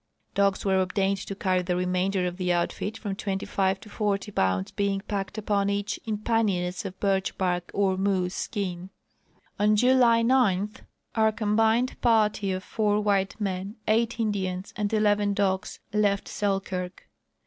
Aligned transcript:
Dogs 0.33 0.65
were 0.65 0.81
obtained 0.81 1.19
to 1.27 1.35
carry 1.35 1.61
the 1.61 1.75
remainder 1.75 2.25
of 2.25 2.37
the 2.37 2.51
outfit, 2.51 2.97
from 2.97 3.15
twenty 3.15 3.45
five 3.45 3.79
to 3.81 3.87
forty 3.89 4.31
poun 4.31 4.63
ds 4.63 4.71
being 4.71 5.01
packed 5.01 5.35
uj)on 5.35 5.69
each 5.69 5.99
in 6.07 6.17
panniers 6.17 6.83
of 6.85 6.99
birch 6.99 7.37
bark 7.37 7.69
or 7.71 7.95
moose 7.97 8.33
skin. 8.33 8.89
On 9.59 9.75
July 9.75 10.23
9 10.23 10.71
our 11.13 11.31
combined 11.31 12.01
party 12.01 12.51
of 12.51 12.63
four 12.63 12.99
white 12.99 13.39
men, 13.39 13.75
eight 13.87 14.19
In 14.19 14.31
dians, 14.31 14.73
and 14.75 14.91
eleven 14.91 15.35
dogs 15.35 15.79
left 15.93 16.27
Selkirk. 16.27 17.07